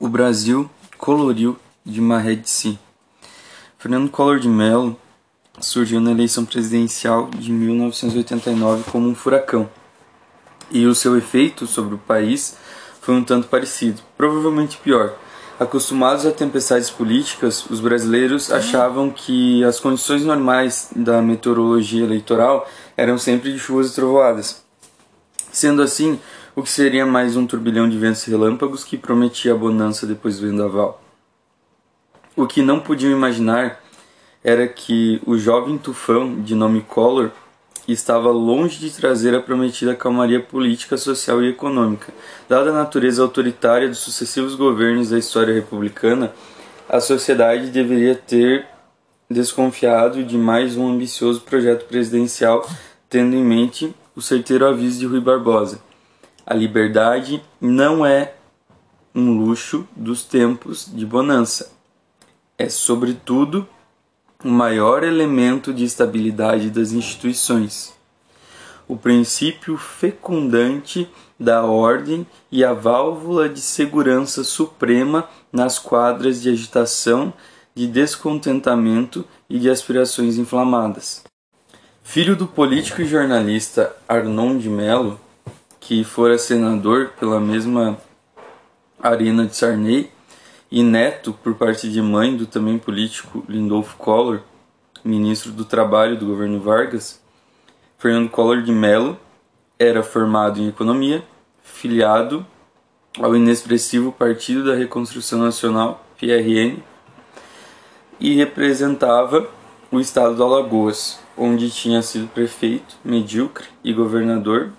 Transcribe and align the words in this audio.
o 0.00 0.08
Brasil 0.08 0.68
coloriu 0.96 1.58
de 1.84 2.00
maré 2.00 2.34
de. 2.34 2.78
Fernando 3.78 4.10
Collor 4.10 4.40
de 4.40 4.48
Mello 4.48 4.96
surgiu 5.60 6.00
na 6.00 6.10
eleição 6.10 6.46
presidencial 6.46 7.28
de 7.28 7.52
1989 7.52 8.90
como 8.90 9.06
um 9.06 9.14
furacão, 9.14 9.68
e 10.70 10.86
o 10.86 10.94
seu 10.94 11.18
efeito 11.18 11.66
sobre 11.66 11.96
o 11.96 11.98
país 11.98 12.56
foi 13.02 13.14
um 13.14 13.22
tanto 13.22 13.48
parecido, 13.48 14.00
provavelmente 14.16 14.78
pior. 14.78 15.18
Acostumados 15.58 16.24
a 16.24 16.32
tempestades 16.32 16.88
políticas, 16.88 17.66
os 17.68 17.80
brasileiros 17.80 18.50
achavam 18.50 19.10
que 19.10 19.62
as 19.64 19.78
condições 19.78 20.24
normais 20.24 20.88
da 20.96 21.20
meteorologia 21.20 22.02
eleitoral 22.02 22.66
eram 22.96 23.18
sempre 23.18 23.52
de 23.52 23.58
chuvas 23.58 23.90
e 23.90 23.94
trovoadas. 23.94 24.64
Sendo 25.52 25.82
assim, 25.82 26.18
o 26.60 26.62
que 26.62 26.68
seria 26.68 27.06
mais 27.06 27.38
um 27.38 27.46
turbilhão 27.46 27.88
de 27.88 27.96
ventos 27.96 28.22
relâmpagos 28.24 28.84
que 28.84 28.98
prometia 28.98 29.54
a 29.54 29.56
bonança 29.56 30.06
depois 30.06 30.38
do 30.38 30.46
vendaval. 30.46 31.02
O 32.36 32.46
que 32.46 32.60
não 32.60 32.78
podiam 32.78 33.10
imaginar 33.10 33.80
era 34.44 34.68
que 34.68 35.22
o 35.24 35.38
jovem 35.38 35.78
tufão, 35.78 36.38
de 36.42 36.54
nome 36.54 36.82
Collor, 36.82 37.30
estava 37.88 38.30
longe 38.30 38.78
de 38.78 38.90
trazer 38.90 39.34
a 39.34 39.40
prometida 39.40 39.96
calmaria 39.96 40.38
política, 40.38 40.98
social 40.98 41.42
e 41.42 41.48
econômica. 41.48 42.12
Dada 42.46 42.68
a 42.68 42.74
natureza 42.74 43.22
autoritária 43.22 43.88
dos 43.88 44.00
sucessivos 44.00 44.54
governos 44.54 45.08
da 45.08 45.18
história 45.18 45.54
republicana, 45.54 46.30
a 46.86 47.00
sociedade 47.00 47.70
deveria 47.70 48.14
ter 48.14 48.66
desconfiado 49.30 50.22
de 50.22 50.36
mais 50.36 50.76
um 50.76 50.92
ambicioso 50.92 51.40
projeto 51.40 51.86
presidencial, 51.86 52.68
tendo 53.08 53.34
em 53.34 53.42
mente 53.42 53.94
o 54.14 54.20
certeiro 54.20 54.66
aviso 54.66 54.98
de 54.98 55.06
Rui 55.06 55.22
Barbosa. 55.22 55.88
A 56.46 56.54
liberdade 56.54 57.42
não 57.60 58.04
é 58.04 58.34
um 59.14 59.38
luxo 59.38 59.86
dos 59.94 60.24
tempos 60.24 60.90
de 60.92 61.04
bonança. 61.04 61.72
É, 62.56 62.68
sobretudo, 62.68 63.66
o 64.44 64.48
maior 64.48 65.02
elemento 65.04 65.72
de 65.72 65.84
estabilidade 65.84 66.70
das 66.70 66.92
instituições. 66.92 67.94
O 68.88 68.96
princípio 68.96 69.76
fecundante 69.76 71.08
da 71.38 71.64
ordem 71.64 72.26
e 72.50 72.64
a 72.64 72.72
válvula 72.72 73.48
de 73.48 73.60
segurança 73.60 74.42
suprema 74.42 75.28
nas 75.52 75.78
quadras 75.78 76.42
de 76.42 76.50
agitação, 76.50 77.32
de 77.74 77.86
descontentamento 77.86 79.24
e 79.48 79.58
de 79.58 79.70
aspirações 79.70 80.36
inflamadas. 80.36 81.22
Filho 82.02 82.34
do 82.34 82.46
político 82.46 83.02
e 83.02 83.06
jornalista 83.06 83.94
Arnon 84.08 84.58
de 84.58 84.68
Mello, 84.68 85.20
que 85.90 86.04
fora 86.04 86.38
senador 86.38 87.14
pela 87.18 87.40
mesma 87.40 87.98
arena 89.02 89.44
de 89.44 89.56
Sarney, 89.56 90.08
e 90.70 90.84
neto, 90.84 91.36
por 91.42 91.56
parte 91.56 91.90
de 91.90 92.00
mãe, 92.00 92.36
do 92.36 92.46
também 92.46 92.78
político 92.78 93.44
Lindolfo 93.48 93.96
Collor, 93.96 94.38
ministro 95.04 95.50
do 95.50 95.64
Trabalho 95.64 96.16
do 96.16 96.26
governo 96.26 96.60
Vargas, 96.60 97.20
Fernando 97.98 98.30
Collor 98.30 98.62
de 98.62 98.70
Mello 98.70 99.18
era 99.80 100.00
formado 100.00 100.60
em 100.60 100.68
economia, 100.68 101.24
filiado 101.60 102.46
ao 103.18 103.34
inexpressivo 103.34 104.12
Partido 104.12 104.64
da 104.64 104.76
Reconstrução 104.76 105.40
Nacional, 105.40 106.06
PRN, 106.20 106.80
e 108.20 108.36
representava 108.36 109.50
o 109.90 109.98
estado 109.98 110.36
do 110.36 110.44
Alagoas, 110.44 111.18
onde 111.36 111.68
tinha 111.68 112.00
sido 112.00 112.28
prefeito, 112.28 112.94
medíocre 113.04 113.66
e 113.82 113.92
governador 113.92 114.70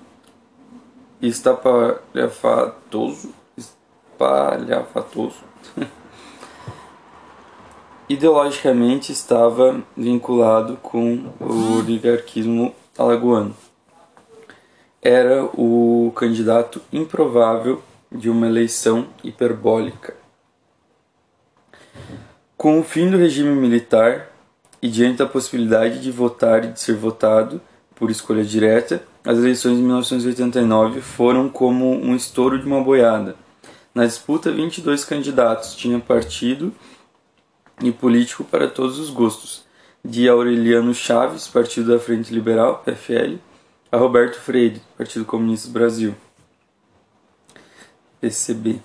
estapalhafatoso, 1.21 3.33
espalhafatoso. 3.57 5.43
Ideologicamente 8.09 9.11
estava 9.11 9.81
vinculado 9.95 10.77
com 10.77 11.31
o 11.39 11.77
oligarquismo 11.79 12.73
alagoano. 12.97 13.55
Era 15.01 15.45
o 15.45 16.11
candidato 16.15 16.81
improvável 16.91 17.81
de 18.11 18.29
uma 18.29 18.47
eleição 18.47 19.07
hiperbólica. 19.23 20.15
Com 22.57 22.79
o 22.79 22.83
fim 22.83 23.09
do 23.09 23.17
regime 23.17 23.55
militar 23.55 24.29
e 24.81 24.89
diante 24.89 25.19
da 25.19 25.25
possibilidade 25.25 26.01
de 26.01 26.11
votar 26.11 26.65
e 26.65 26.73
de 26.73 26.79
ser 26.79 26.95
votado 26.95 27.61
por 27.95 28.11
escolha 28.11 28.43
direta, 28.43 29.01
as 29.23 29.37
eleições 29.37 29.77
de 29.77 29.83
1989 29.83 30.99
foram 31.01 31.47
como 31.47 31.91
um 31.91 32.15
estouro 32.15 32.59
de 32.59 32.65
uma 32.65 32.83
boiada. 32.83 33.35
Na 33.93 34.05
disputa, 34.05 34.51
22 34.51 35.05
candidatos 35.05 35.75
tinham 35.75 35.99
partido 35.99 36.73
e 37.81 37.91
político 37.91 38.43
para 38.43 38.67
todos 38.67 38.97
os 38.97 39.09
gostos, 39.09 39.63
de 40.03 40.27
Aureliano 40.27 40.93
Chaves, 40.93 41.47
Partido 41.47 41.91
da 41.91 41.99
Frente 41.99 42.33
Liberal, 42.33 42.81
PFL, 42.83 43.37
a 43.91 43.97
Roberto 43.97 44.39
Freire, 44.39 44.81
Partido 44.97 45.25
Comunista 45.25 45.67
do 45.67 45.73
Brasil, 45.73 46.15
PCB. 48.19 48.79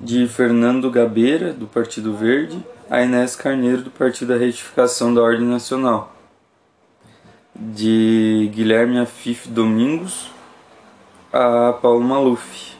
De 0.00 0.26
Fernando 0.26 0.90
Gabeira, 0.90 1.52
do 1.52 1.66
Partido 1.66 2.16
Verde, 2.16 2.64
a 2.90 3.02
Inés 3.02 3.36
Carneiro, 3.36 3.82
do 3.82 3.90
Partido 3.90 4.28
da 4.28 4.38
Retificação 4.38 5.14
da 5.14 5.22
Ordem 5.22 5.46
Nacional 5.46 6.13
de 7.54 8.50
Guilherme 8.52 8.98
Afif 8.98 9.48
Domingos 9.48 10.28
a 11.32 11.72
Paulo 11.72 12.00
Maluf, 12.02 12.76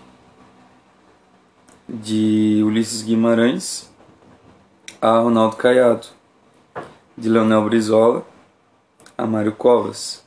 de 1.89 2.61
Ulisses 2.65 3.03
Guimarães 3.03 3.93
a 5.01 5.19
Ronaldo 5.19 5.57
Caiado, 5.57 6.09
de 7.17 7.29
Leonel 7.29 7.63
Brizola 7.63 8.27
a 9.17 9.27
Mário 9.27 9.53
Covas, 9.53 10.25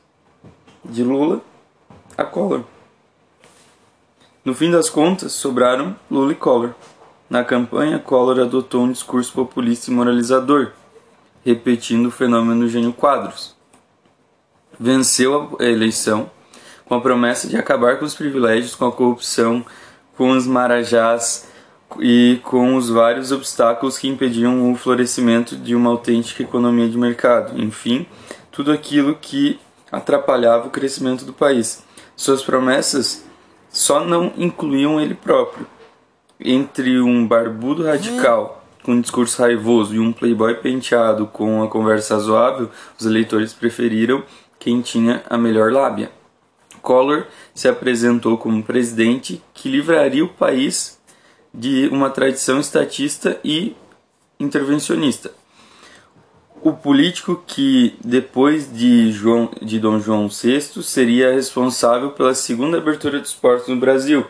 de 0.82 1.04
Lula 1.04 1.42
a 2.16 2.24
Collor. 2.24 2.64
No 4.44 4.54
fim 4.54 4.70
das 4.70 4.88
contas, 4.88 5.32
sobraram 5.32 5.94
Lula 6.10 6.32
e 6.32 6.34
Collor. 6.34 6.74
Na 7.28 7.44
campanha, 7.44 7.98
Collor 7.98 8.40
adotou 8.40 8.84
um 8.84 8.92
discurso 8.92 9.30
populista 9.34 9.90
e 9.90 9.94
moralizador, 9.94 10.72
repetindo 11.44 12.06
o 12.06 12.10
fenômeno 12.10 12.66
Gênio 12.66 12.94
Quadros 12.94 13.57
venceu 14.78 15.56
a 15.60 15.64
eleição 15.64 16.30
com 16.84 16.94
a 16.94 17.00
promessa 17.00 17.46
de 17.46 17.56
acabar 17.56 17.98
com 17.98 18.04
os 18.04 18.14
privilégios, 18.14 18.74
com 18.74 18.86
a 18.86 18.92
corrupção, 18.92 19.64
com 20.16 20.30
os 20.30 20.46
marajás 20.46 21.46
e 22.00 22.40
com 22.44 22.76
os 22.76 22.88
vários 22.88 23.30
obstáculos 23.30 23.98
que 23.98 24.08
impediam 24.08 24.72
o 24.72 24.76
florescimento 24.76 25.56
de 25.56 25.74
uma 25.74 25.90
autêntica 25.90 26.42
economia 26.42 26.88
de 26.88 26.96
mercado. 26.96 27.60
Enfim, 27.60 28.06
tudo 28.50 28.72
aquilo 28.72 29.14
que 29.14 29.58
atrapalhava 29.92 30.66
o 30.66 30.70
crescimento 30.70 31.24
do 31.24 31.32
país. 31.32 31.82
Suas 32.16 32.42
promessas 32.42 33.24
só 33.68 34.04
não 34.04 34.32
incluíam 34.36 35.00
ele 35.00 35.14
próprio. 35.14 35.66
Entre 36.40 37.00
um 37.00 37.26
barbudo 37.26 37.84
radical 37.84 38.64
com 38.82 38.92
um 38.92 39.00
discurso 39.00 39.42
raivoso 39.42 39.94
e 39.94 39.98
um 39.98 40.12
playboy 40.12 40.54
penteado 40.54 41.26
com 41.26 41.58
uma 41.58 41.68
conversa 41.68 42.14
razoável, 42.14 42.70
os 42.98 43.04
eleitores 43.04 43.52
preferiram 43.52 44.22
quem 44.58 44.80
tinha 44.80 45.22
a 45.28 45.38
melhor 45.38 45.72
lábia. 45.72 46.10
Collor 46.82 47.26
se 47.54 47.68
apresentou 47.68 48.38
como 48.38 48.62
presidente 48.62 49.42
que 49.52 49.68
livraria 49.68 50.24
o 50.24 50.28
país 50.28 50.98
de 51.52 51.88
uma 51.88 52.10
tradição 52.10 52.60
estatista 52.60 53.38
e 53.44 53.76
intervencionista. 54.38 55.32
O 56.60 56.72
político 56.72 57.42
que, 57.46 57.96
depois 58.04 58.72
de, 58.72 59.12
João, 59.12 59.50
de 59.62 59.78
Dom 59.78 60.00
João 60.00 60.28
VI, 60.28 60.82
seria 60.82 61.32
responsável 61.32 62.10
pela 62.10 62.34
segunda 62.34 62.78
abertura 62.78 63.20
dos 63.20 63.32
portos 63.32 63.68
no 63.68 63.76
Brasil. 63.76 64.26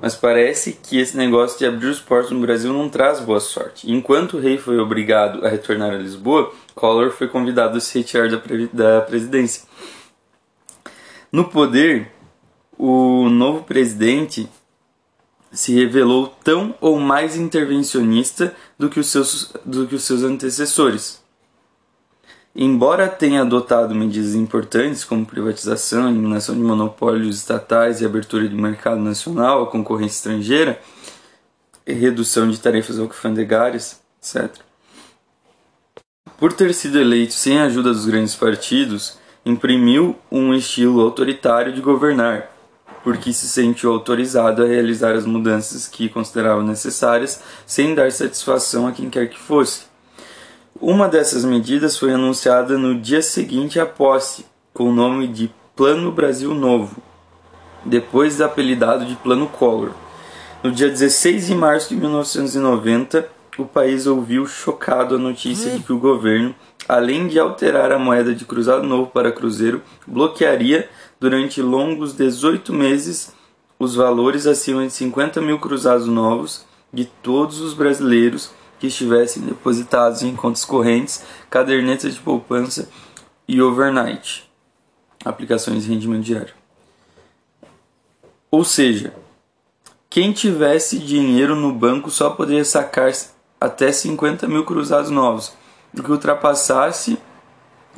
Mas 0.00 0.14
parece 0.14 0.72
que 0.72 0.98
esse 0.98 1.16
negócio 1.16 1.58
de 1.58 1.66
abrir 1.66 1.88
os 1.88 2.00
portos 2.00 2.30
no 2.30 2.40
Brasil 2.40 2.72
não 2.72 2.88
traz 2.88 3.20
boa 3.20 3.40
sorte. 3.40 3.90
Enquanto 3.90 4.36
o 4.36 4.40
rei 4.40 4.56
foi 4.56 4.78
obrigado 4.78 5.44
a 5.44 5.48
retornar 5.48 5.92
a 5.92 5.98
Lisboa, 5.98 6.52
Collor 6.74 7.10
foi 7.10 7.28
convidado 7.28 7.76
a 7.76 7.80
se 7.80 7.98
retirar 7.98 8.28
da, 8.30 8.40
da 8.72 9.00
presidência. 9.02 9.64
No 11.30 11.44
poder, 11.44 12.10
o 12.78 13.28
novo 13.28 13.62
presidente 13.64 14.48
se 15.52 15.74
revelou 15.74 16.28
tão 16.42 16.74
ou 16.80 16.98
mais 16.98 17.36
intervencionista 17.36 18.54
do 18.78 18.88
que 18.88 19.00
os 19.00 19.08
seus, 19.08 19.52
do 19.64 19.86
que 19.86 19.94
os 19.94 20.04
seus 20.04 20.22
antecessores. 20.22 21.19
Embora 22.54 23.08
tenha 23.08 23.42
adotado 23.42 23.94
medidas 23.94 24.34
importantes 24.34 25.04
como 25.04 25.24
privatização, 25.24 26.08
eliminação 26.08 26.54
de 26.54 26.60
monopólios 26.60 27.36
estatais 27.36 28.00
e 28.00 28.04
abertura 28.04 28.48
de 28.48 28.54
mercado 28.56 29.00
nacional 29.00 29.62
à 29.62 29.66
concorrência 29.68 30.16
estrangeira, 30.16 30.80
redução 31.86 32.50
de 32.50 32.58
tarefas 32.58 32.98
alfandegárias, 32.98 34.00
etc. 34.20 34.50
Por 36.38 36.52
ter 36.52 36.74
sido 36.74 36.98
eleito 36.98 37.34
sem 37.34 37.58
a 37.60 37.64
ajuda 37.64 37.92
dos 37.92 38.06
grandes 38.06 38.34
partidos, 38.34 39.18
imprimiu 39.44 40.16
um 40.30 40.52
estilo 40.52 41.00
autoritário 41.00 41.72
de 41.72 41.80
governar, 41.80 42.50
porque 43.04 43.32
se 43.32 43.48
sentiu 43.48 43.92
autorizado 43.92 44.62
a 44.62 44.66
realizar 44.66 45.14
as 45.14 45.24
mudanças 45.24 45.86
que 45.86 46.08
considerava 46.08 46.62
necessárias, 46.62 47.42
sem 47.64 47.94
dar 47.94 48.10
satisfação 48.10 48.88
a 48.88 48.92
quem 48.92 49.08
quer 49.08 49.28
que 49.28 49.38
fosse. 49.38 49.89
Uma 50.82 51.08
dessas 51.08 51.44
medidas 51.44 51.98
foi 51.98 52.10
anunciada 52.14 52.78
no 52.78 52.98
dia 52.98 53.20
seguinte 53.20 53.78
à 53.78 53.84
posse, 53.84 54.46
com 54.72 54.84
o 54.84 54.94
nome 54.94 55.28
de 55.28 55.50
Plano 55.76 56.10
Brasil 56.10 56.54
Novo, 56.54 57.02
depois 57.84 58.40
apelidado 58.40 59.04
de 59.04 59.14
Plano 59.16 59.46
Collor. 59.46 59.90
No 60.62 60.72
dia 60.72 60.88
16 60.88 61.48
de 61.48 61.54
março 61.54 61.90
de 61.90 61.96
1990, 61.96 63.28
o 63.58 63.66
país 63.66 64.06
ouviu 64.06 64.46
chocado 64.46 65.16
a 65.16 65.18
notícia 65.18 65.70
de 65.72 65.82
que 65.82 65.92
o 65.92 65.98
governo, 65.98 66.54
além 66.88 67.28
de 67.28 67.38
alterar 67.38 67.92
a 67.92 67.98
moeda 67.98 68.34
de 68.34 68.46
cruzado 68.46 68.82
novo 68.86 69.10
para 69.10 69.30
cruzeiro, 69.30 69.82
bloquearia 70.06 70.88
durante 71.20 71.60
longos 71.60 72.14
18 72.14 72.72
meses 72.72 73.34
os 73.78 73.94
valores 73.94 74.46
acima 74.46 74.86
de 74.86 74.94
50 74.94 75.42
mil 75.42 75.58
cruzados 75.58 76.06
novos 76.06 76.64
de 76.90 77.04
todos 77.04 77.60
os 77.60 77.74
brasileiros 77.74 78.58
que 78.80 78.86
estivessem 78.86 79.42
depositados 79.42 80.22
em 80.22 80.34
contas 80.34 80.64
correntes, 80.64 81.22
cadernetas 81.50 82.14
de 82.14 82.20
poupança 82.20 82.88
e 83.46 83.60
overnight, 83.60 84.50
aplicações 85.24 85.84
de 85.84 85.90
rendimento 85.90 86.24
diário. 86.24 86.54
Ou 88.50 88.64
seja, 88.64 89.12
quem 90.08 90.32
tivesse 90.32 90.98
dinheiro 90.98 91.54
no 91.54 91.72
banco 91.72 92.10
só 92.10 92.30
poderia 92.30 92.64
sacar 92.64 93.12
até 93.60 93.92
50 93.92 94.48
mil 94.48 94.64
cruzados 94.64 95.10
novos. 95.10 95.52
O 95.96 96.02
que 96.02 96.10
ultrapassasse 96.10 97.18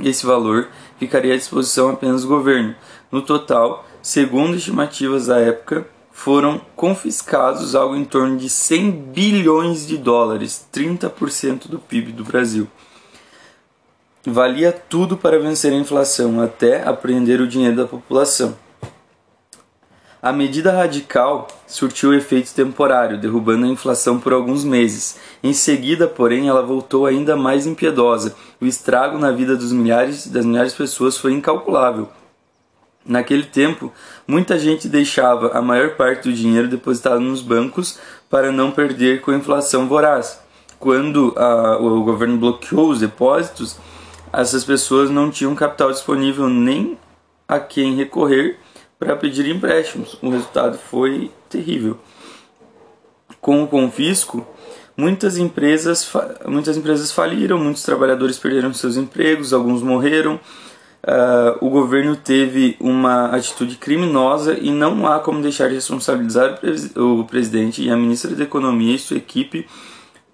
esse 0.00 0.26
valor 0.26 0.68
ficaria 0.98 1.34
à 1.34 1.36
disposição 1.36 1.90
apenas 1.90 2.22
do 2.22 2.28
governo. 2.28 2.74
No 3.10 3.22
total, 3.22 3.86
segundo 4.02 4.56
estimativas 4.56 5.26
da 5.26 5.38
época, 5.38 5.86
foram 6.12 6.60
confiscados 6.76 7.74
algo 7.74 7.96
em 7.96 8.04
torno 8.04 8.36
de 8.36 8.48
100 8.48 8.90
bilhões 8.90 9.86
de 9.86 9.96
dólares, 9.96 10.66
30% 10.72 11.68
do 11.68 11.78
PIB 11.78 12.12
do 12.12 12.22
Brasil. 12.22 12.68
Valia 14.24 14.70
tudo 14.70 15.16
para 15.16 15.40
vencer 15.40 15.72
a 15.72 15.76
inflação, 15.76 16.40
até 16.40 16.86
apreender 16.86 17.40
o 17.40 17.48
dinheiro 17.48 17.76
da 17.76 17.86
população. 17.86 18.56
A 20.22 20.32
medida 20.32 20.70
radical 20.70 21.48
surtiu 21.66 22.14
efeito 22.14 22.54
temporário, 22.54 23.18
derrubando 23.18 23.66
a 23.66 23.68
inflação 23.68 24.20
por 24.20 24.32
alguns 24.32 24.62
meses. 24.62 25.18
Em 25.42 25.52
seguida, 25.52 26.06
porém, 26.06 26.46
ela 26.46 26.62
voltou 26.62 27.06
ainda 27.06 27.34
mais 27.34 27.66
impiedosa. 27.66 28.36
O 28.60 28.64
estrago 28.64 29.18
na 29.18 29.32
vida 29.32 29.56
dos 29.56 29.72
milhares 29.72 30.28
das 30.28 30.46
milhares 30.46 30.70
de 30.70 30.78
pessoas 30.78 31.18
foi 31.18 31.32
incalculável. 31.32 32.08
Naquele 33.04 33.42
tempo, 33.42 33.92
muita 34.26 34.58
gente 34.58 34.88
deixava 34.88 35.48
a 35.48 35.60
maior 35.60 35.96
parte 35.96 36.28
do 36.28 36.34
dinheiro 36.34 36.68
depositado 36.68 37.20
nos 37.20 37.42
bancos 37.42 37.98
para 38.30 38.52
não 38.52 38.70
perder 38.70 39.20
com 39.20 39.32
a 39.32 39.36
inflação 39.36 39.88
voraz. 39.88 40.40
Quando 40.78 41.34
a, 41.36 41.78
o 41.78 42.02
governo 42.04 42.38
bloqueou 42.38 42.90
os 42.90 43.00
depósitos, 43.00 43.76
essas 44.32 44.64
pessoas 44.64 45.10
não 45.10 45.30
tinham 45.30 45.54
capital 45.54 45.90
disponível 45.90 46.48
nem 46.48 46.96
a 47.46 47.60
quem 47.60 47.94
recorrer 47.94 48.58
para 48.98 49.16
pedir 49.16 49.48
empréstimos. 49.48 50.16
O 50.22 50.30
resultado 50.30 50.78
foi 50.78 51.30
terrível. 51.50 51.98
Com 53.40 53.64
o 53.64 53.68
confisco, 53.68 54.46
muitas 54.96 55.36
empresas, 55.36 56.08
muitas 56.46 56.76
empresas 56.76 57.10
faliram, 57.10 57.58
muitos 57.58 57.82
trabalhadores 57.82 58.38
perderam 58.38 58.72
seus 58.72 58.96
empregos, 58.96 59.52
alguns 59.52 59.82
morreram. 59.82 60.38
Uh, 61.04 61.58
o 61.60 61.68
governo 61.68 62.14
teve 62.14 62.76
uma 62.78 63.26
atitude 63.26 63.74
criminosa 63.74 64.56
e 64.56 64.70
não 64.70 65.04
há 65.04 65.18
como 65.18 65.42
deixar 65.42 65.68
de 65.68 65.74
responsabilizar 65.74 66.60
o 66.96 67.24
presidente 67.24 67.82
e 67.82 67.90
a 67.90 67.96
ministra 67.96 68.36
da 68.36 68.44
Economia 68.44 68.94
e 68.94 68.98
sua 69.00 69.16
equipe 69.16 69.66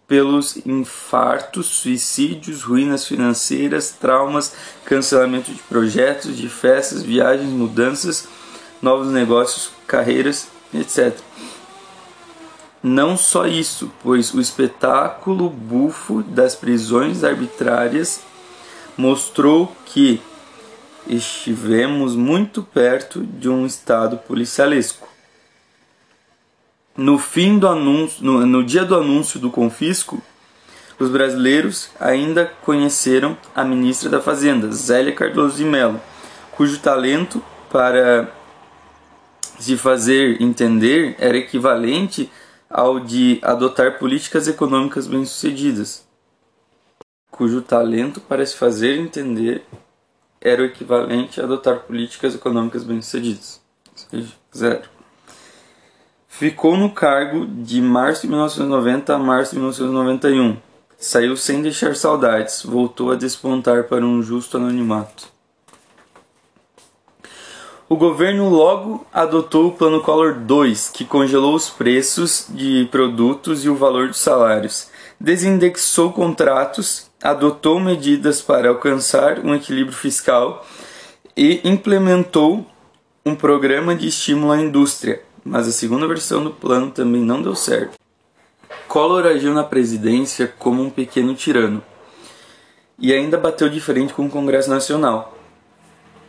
pelos 0.07 0.59
infartos, 0.67 1.67
suicídios, 1.67 2.63
ruínas 2.63 3.07
financeiras, 3.07 3.93
traumas, 3.93 4.55
cancelamento 4.85 5.51
de 5.51 5.63
projetos, 5.63 6.37
de 6.37 6.49
festas, 6.51 7.03
viagens, 7.03 7.49
mudanças 7.49 8.29
novos 8.81 9.09
negócios, 9.09 9.71
carreiras, 9.87 10.49
etc. 10.73 11.17
Não 12.83 13.17
só 13.17 13.47
isso, 13.47 13.91
pois 14.03 14.33
o 14.33 14.41
espetáculo 14.41 15.51
bufo 15.51 16.23
das 16.23 16.55
prisões 16.55 17.25
arbitrárias 17.25 18.21
mostrou 18.97 19.75
que 19.85 20.21
estivemos 21.07 22.15
muito 22.15 22.63
perto 22.63 23.23
de 23.23 23.49
um 23.49 23.65
estado 23.65 24.19
policialesco. 24.19 25.09
No 26.97 27.19
fim 27.19 27.59
do 27.59 27.69
anúncio, 27.69 28.25
no, 28.25 28.45
no 28.45 28.65
dia 28.65 28.85
do 28.85 28.97
anúncio 28.97 29.39
do 29.39 29.51
confisco, 29.51 30.21
os 30.99 31.09
brasileiros 31.09 31.91
ainda 32.01 32.47
conheceram 32.63 33.39
a 33.55 33.65
ministra 33.65 34.11
da 34.11 34.21
Fazenda, 34.21 34.73
Zélia 34.73 35.15
Cardoso 35.15 35.57
de 35.57 35.65
Mello, 35.65 36.01
cujo 36.53 36.81
talento 36.81 37.43
para 37.71 38.33
se 39.59 39.77
fazer 39.77 40.43
entender 40.43 41.15
era 41.19 41.37
equivalente 41.37 42.31
ao 42.69 42.99
de 43.01 43.39
adotar 43.43 43.99
políticas 43.99 44.49
econômicas 44.49 45.07
bem-sucedidas, 45.07 46.07
cujo 47.31 47.63
talento 47.63 48.21
para 48.21 48.45
se 48.45 48.57
fazer 48.57 48.99
entender 48.99 49.65
era 50.41 50.63
o 50.63 50.65
equivalente 50.65 51.41
a 51.41 51.45
adotar 51.45 51.81
políticas 51.81 52.35
econômicas 52.35 52.85
bem-sucedidas, 52.85 53.61
zero. 54.57 54.89
Ficou 56.29 56.77
no 56.77 56.91
cargo 56.91 57.47
de 57.47 57.81
março 57.81 58.23
de 58.23 58.29
1990 58.29 59.15
a 59.15 59.19
março 59.19 59.53
de 59.53 59.59
1991. 59.59 60.57
Saiu 60.97 61.37
sem 61.37 61.63
deixar 61.63 61.97
saudades, 61.97 62.63
voltou 62.63 63.11
a 63.11 63.17
despontar 63.17 63.85
para 63.85 64.05
um 64.05 64.23
justo 64.23 64.57
anonimato. 64.57 65.29
O 67.89 67.97
governo 67.97 68.51
logo 68.51 69.07
adotou 69.13 69.69
o 69.69 69.73
Plano 69.73 70.03
Collor 70.03 70.35
2, 70.35 70.91
que 70.91 71.07
congelou 71.07 71.55
os 71.55 71.71
preços 71.71 72.47
de 72.51 72.87
produtos 72.91 73.65
e 73.65 73.69
o 73.71 73.75
valor 73.75 74.09
dos 74.09 74.19
salários, 74.19 74.91
desindexou 75.21 76.13
contratos, 76.13 77.11
adotou 77.23 77.81
medidas 77.81 78.41
para 78.41 78.69
alcançar 78.69 79.41
um 79.41 79.55
equilíbrio 79.55 79.97
fiscal 79.97 80.65
e 81.37 81.61
implementou 81.65 82.67
um 83.25 83.35
programa 83.35 83.95
de 83.95 84.09
estímulo 84.09 84.53
à 84.53 84.61
indústria, 84.61 85.23
mas 85.45 85.67
a 85.67 85.73
segunda 85.73 86.07
versão 86.07 86.43
do 86.45 86.51
plano 86.51 86.91
também 86.91 87.23
não 87.23 87.43
deu 87.43 87.55
certo. 87.55 87.99
Collor 88.87 89.27
agiu 89.27 89.53
na 89.53 89.65
presidência 89.65 90.53
como 90.59 90.83
um 90.83 90.91
pequeno 90.91 91.35
tirano 91.35 91.83
e 92.99 93.13
ainda 93.13 93.37
bateu 93.37 93.69
de 93.69 93.81
frente 93.81 94.15
com 94.15 94.27
o 94.27 94.31
Congresso 94.31 94.71
Nacional. 94.71 95.37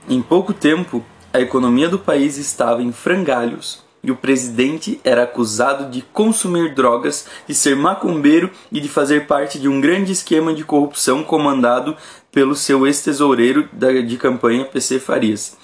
Em 0.08 0.22
pouco 0.22 0.54
tempo, 0.54 1.04
a 1.34 1.40
economia 1.40 1.88
do 1.88 2.00
país 2.00 2.38
estava 2.38 2.82
em 2.82 2.92
frangalhos 2.92 3.84
e 4.04 4.12
o 4.12 4.16
presidente 4.16 5.00
era 5.04 5.24
acusado 5.24 5.90
de 5.90 6.02
consumir 6.02 6.74
drogas, 6.74 7.28
de 7.48 7.54
ser 7.54 7.76
macumbeiro 7.76 8.50
e 8.72 8.80
de 8.80 8.88
fazer 8.88 9.28
parte 9.28 9.60
de 9.60 9.68
um 9.68 9.82
grande 9.82 10.12
esquema 10.12 10.54
de 10.54 10.64
corrupção 10.64 11.24
comandado 11.24 11.96
pelo 12.32 12.56
seu 12.56 12.88
ex-tesoureiro 12.88 13.68
de 14.06 14.18
campanha 14.18 14.66
PC 14.66 15.00
Farias. 15.00 15.58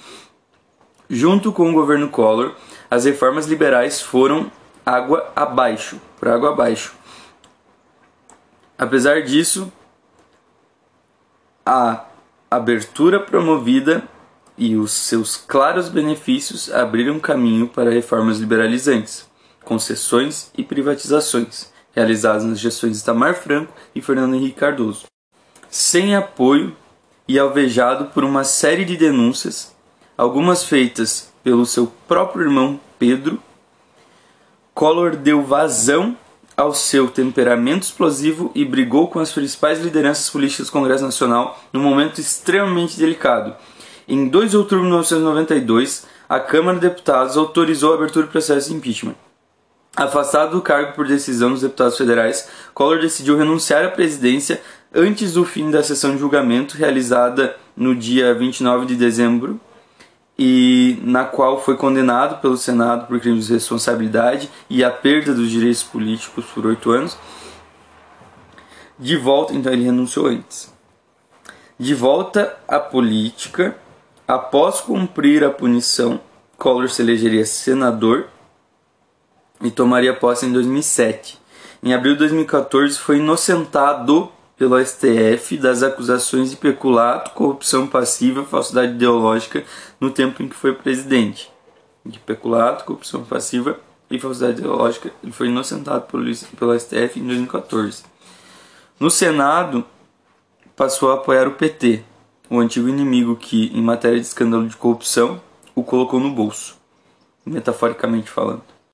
Junto 1.08 1.52
com 1.52 1.70
o 1.70 1.72
governo 1.72 2.08
Collor, 2.08 2.54
as 2.90 3.04
reformas 3.04 3.46
liberais 3.46 4.00
foram 4.00 4.50
água 4.84 5.32
abaixo, 5.34 6.00
por 6.18 6.28
água 6.28 6.50
abaixo. 6.50 6.94
Apesar 8.78 9.22
disso, 9.22 9.72
a 11.64 12.04
abertura 12.50 13.18
promovida 13.18 14.06
e 14.58 14.76
os 14.76 14.92
seus 14.92 15.36
claros 15.36 15.88
benefícios 15.88 16.72
abriram 16.72 17.20
caminho 17.20 17.68
para 17.68 17.90
reformas 17.90 18.38
liberalizantes, 18.38 19.28
concessões 19.64 20.50
e 20.56 20.62
privatizações, 20.62 21.72
realizadas 21.94 22.44
nas 22.44 22.58
gestões 22.58 22.98
de 22.98 23.04
Tamar 23.04 23.34
Franco 23.34 23.72
e 23.94 24.00
Fernando 24.00 24.34
Henrique 24.34 24.60
Cardoso. 24.60 25.06
Sem 25.68 26.14
apoio 26.14 26.74
e 27.28 27.38
alvejado 27.38 28.06
por 28.06 28.24
uma 28.24 28.44
série 28.44 28.84
de 28.84 28.96
denúncias, 28.96 29.74
algumas 30.16 30.64
feitas 30.64 31.32
pelo 31.42 31.66
seu 31.66 31.86
próprio 32.08 32.44
irmão 32.44 32.80
Pedro, 32.98 33.40
Collor 34.74 35.16
deu 35.16 35.42
vazão 35.42 36.16
ao 36.56 36.72
seu 36.74 37.08
temperamento 37.08 37.84
explosivo 37.84 38.50
e 38.54 38.64
brigou 38.64 39.08
com 39.08 39.18
as 39.18 39.32
principais 39.32 39.80
lideranças 39.80 40.30
políticas 40.30 40.66
do 40.66 40.72
Congresso 40.72 41.04
Nacional 41.04 41.58
num 41.72 41.82
momento 41.82 42.20
extremamente 42.20 42.98
delicado, 42.98 43.54
em 44.08 44.28
2 44.28 44.52
de 44.52 44.56
outubro 44.56 44.84
de 44.84 44.90
1992, 44.90 46.06
a 46.28 46.38
Câmara 46.38 46.78
de 46.78 46.88
Deputados 46.88 47.36
autorizou 47.36 47.92
a 47.92 47.96
abertura 47.96 48.26
do 48.26 48.30
processo 48.30 48.70
de 48.70 48.76
impeachment. 48.76 49.14
Afastado 49.96 50.52
do 50.52 50.62
cargo 50.62 50.92
por 50.92 51.06
decisão 51.06 51.50
dos 51.50 51.62
deputados 51.62 51.96
federais, 51.96 52.48
Collor 52.74 53.00
decidiu 53.00 53.36
renunciar 53.36 53.84
à 53.84 53.88
presidência 53.88 54.60
antes 54.94 55.32
do 55.32 55.44
fim 55.44 55.70
da 55.70 55.82
sessão 55.82 56.12
de 56.12 56.18
julgamento 56.18 56.76
realizada 56.76 57.56
no 57.76 57.94
dia 57.96 58.34
29 58.34 58.86
de 58.86 58.94
dezembro 58.94 59.58
e 60.38 60.98
na 61.02 61.24
qual 61.24 61.60
foi 61.60 61.76
condenado 61.76 62.40
pelo 62.40 62.56
Senado 62.56 63.06
por 63.06 63.18
crimes 63.18 63.46
de 63.46 63.54
responsabilidade 63.54 64.50
e 64.68 64.84
a 64.84 64.90
perda 64.90 65.32
dos 65.32 65.50
direitos 65.50 65.82
políticos 65.82 66.44
por 66.54 66.66
oito 66.66 66.90
anos. 66.90 67.16
De 68.98 69.16
volta, 69.16 69.54
então 69.54 69.72
ele 69.72 69.84
renunciou 69.84 70.26
antes. 70.26 70.72
De 71.78 71.94
volta 71.94 72.56
à 72.68 72.78
política, 72.78 73.76
após 74.26 74.80
cumprir 74.80 75.44
a 75.44 75.50
punição, 75.50 76.20
Collor 76.56 76.88
se 76.88 77.02
elegeria 77.02 77.44
senador 77.44 78.28
e 79.60 79.70
tomaria 79.70 80.14
posse 80.14 80.46
em 80.46 80.52
2007. 80.52 81.38
Em 81.82 81.94
abril 81.94 82.14
de 82.14 82.20
2014 82.20 82.98
foi 82.98 83.18
inocentado 83.18 84.30
pelo 84.56 84.82
STF 84.82 85.58
das 85.58 85.82
acusações 85.82 86.50
de 86.50 86.56
peculato, 86.56 87.32
corrupção 87.32 87.86
passiva, 87.86 88.42
falsidade 88.42 88.92
ideológica 88.92 89.62
no 90.00 90.10
tempo 90.10 90.42
em 90.42 90.48
que 90.48 90.56
foi 90.56 90.72
presidente. 90.72 91.52
De 92.04 92.18
peculato, 92.18 92.84
corrupção 92.84 93.22
passiva 93.24 93.78
e 94.10 94.18
falsidade 94.18 94.60
ideológica, 94.60 95.12
ele 95.22 95.32
foi 95.32 95.48
inocentado 95.48 96.06
pelo, 96.06 96.24
pelo 96.58 96.78
STF 96.78 97.20
em 97.20 97.26
2014. 97.26 98.04
No 98.98 99.10
Senado, 99.10 99.84
passou 100.74 101.10
a 101.10 101.14
apoiar 101.14 101.46
o 101.46 101.52
PT, 101.52 102.02
o 102.48 102.58
antigo 102.60 102.88
inimigo 102.88 103.36
que, 103.36 103.70
em 103.74 103.82
matéria 103.82 104.20
de 104.20 104.26
escândalo 104.26 104.68
de 104.68 104.76
corrupção, 104.76 105.40
o 105.74 105.82
colocou 105.82 106.20
no 106.20 106.30
bolso, 106.30 106.76
metaforicamente 107.44 108.30
falando. 108.30 108.75